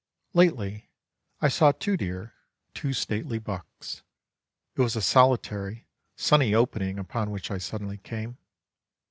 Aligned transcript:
Lately 0.33 0.89
I 1.41 1.47
saw 1.49 1.71
two 1.71 1.95
deer, 1.95 2.33
two 2.73 2.91
stately 2.91 3.37
bucks. 3.37 4.01
It 4.75 4.81
was 4.81 4.95
a 4.95 4.99
solitary, 5.03 5.85
sunny 6.15 6.55
opening 6.55 6.97
upon 6.97 7.29
which 7.29 7.51
I 7.51 7.59
suddenly 7.59 7.97
came. 7.99 8.39